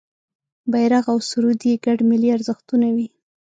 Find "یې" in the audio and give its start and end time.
1.69-1.75